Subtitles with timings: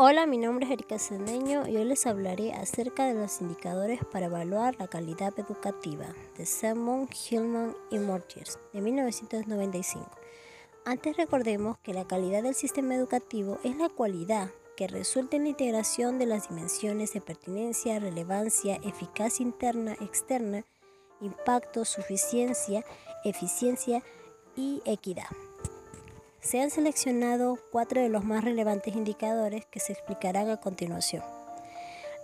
[0.00, 4.26] Hola, mi nombre es Erika Cedeño y hoy les hablaré acerca de los indicadores para
[4.26, 10.08] evaluar la calidad educativa de Simon, Hillman y Mortiers de 1995.
[10.84, 15.48] Antes recordemos que la calidad del sistema educativo es la cualidad que resulta en la
[15.48, 20.64] integración de las dimensiones de pertinencia, relevancia, eficacia interna, externa,
[21.20, 22.84] impacto, suficiencia,
[23.24, 24.04] eficiencia
[24.54, 25.26] y equidad.
[26.48, 31.22] Se han seleccionado cuatro de los más relevantes indicadores que se explicarán a continuación.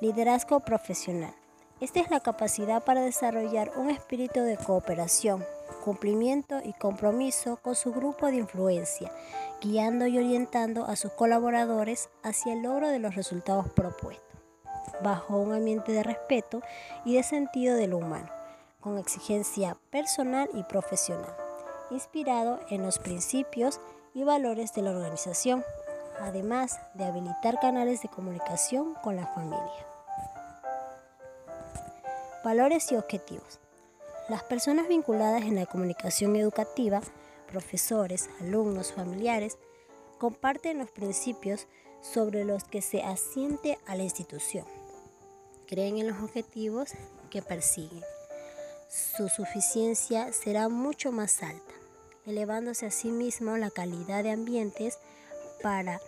[0.00, 1.34] Liderazgo profesional.
[1.78, 5.44] Esta es la capacidad para desarrollar un espíritu de cooperación,
[5.84, 9.12] cumplimiento y compromiso con su grupo de influencia,
[9.60, 14.38] guiando y orientando a sus colaboradores hacia el logro de los resultados propuestos,
[15.02, 16.62] bajo un ambiente de respeto
[17.04, 18.30] y de sentido de lo humano,
[18.80, 21.34] con exigencia personal y profesional,
[21.90, 23.80] inspirado en los principios
[24.14, 25.64] y valores de la organización,
[26.20, 29.86] además de habilitar canales de comunicación con la familia.
[32.44, 33.58] Valores y objetivos.
[34.28, 37.02] Las personas vinculadas en la comunicación educativa,
[37.50, 39.58] profesores, alumnos, familiares,
[40.18, 41.66] comparten los principios
[42.00, 44.64] sobre los que se asiente a la institución.
[45.66, 46.92] Creen en los objetivos
[47.30, 48.04] que persiguen.
[48.88, 51.83] Su suficiencia será mucho más alta
[52.26, 54.98] elevándose a sí mismo la calidad de ambientes
[55.62, 56.00] para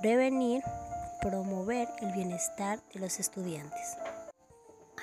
[0.00, 0.62] prevenir,
[1.20, 3.96] promover el bienestar de los estudiantes.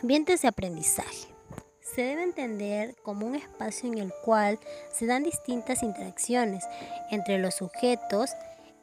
[0.02, 1.28] Ambientes de aprendizaje.
[1.82, 4.60] Se debe entender como un espacio en el cual
[4.92, 6.64] se dan distintas interacciones
[7.12, 8.32] entre los sujetos,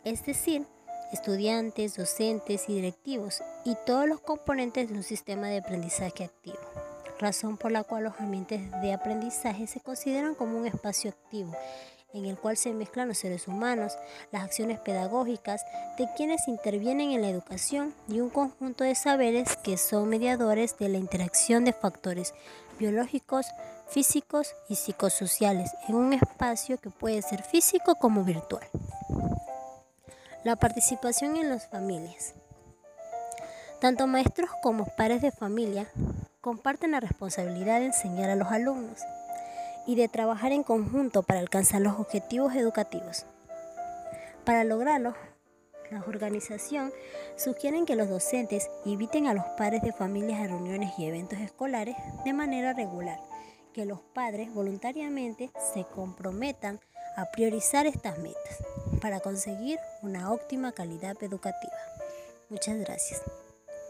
[0.04, 0.66] es decir,
[1.12, 6.73] estudiantes, docentes y directivos, y todos los componentes de un sistema de aprendizaje activo
[7.18, 11.52] razón por la cual los ambientes de aprendizaje se consideran como un espacio activo
[12.14, 13.98] en el cual se mezclan los seres humanos,
[14.30, 15.64] las acciones pedagógicas
[15.98, 20.88] de quienes intervienen en la educación y un conjunto de saberes que son mediadores de
[20.88, 22.32] la interacción de factores
[22.78, 23.46] biológicos,
[23.88, 28.64] físicos y psicosociales en un espacio que puede ser físico como virtual.
[30.44, 32.34] La participación en las familias.
[33.80, 35.86] Tanto maestros como padres de familia
[36.44, 39.00] comparten la responsabilidad de enseñar a los alumnos
[39.86, 43.24] y de trabajar en conjunto para alcanzar los objetivos educativos.
[44.44, 45.14] Para lograrlo,
[45.90, 46.92] la organización
[47.38, 51.96] sugieren que los docentes inviten a los padres de familias a reuniones y eventos escolares
[52.26, 53.18] de manera regular,
[53.72, 56.78] que los padres voluntariamente se comprometan
[57.16, 58.58] a priorizar estas metas
[59.00, 61.72] para conseguir una óptima calidad educativa.
[62.50, 63.22] Muchas gracias.